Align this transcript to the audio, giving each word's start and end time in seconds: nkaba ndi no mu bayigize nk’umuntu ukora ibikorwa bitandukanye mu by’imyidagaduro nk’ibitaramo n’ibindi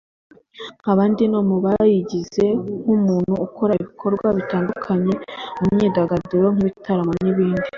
nkaba 0.79 1.03
ndi 1.11 1.25
no 1.33 1.41
mu 1.49 1.57
bayigize 1.65 2.45
nk’umuntu 2.81 3.33
ukora 3.47 3.71
ibikorwa 3.79 4.27
bitandukanye 4.37 5.13
mu 5.57 5.63
by’imyidagaduro 5.67 6.47
nk’ibitaramo 6.53 7.11
n’ibindi 7.23 7.69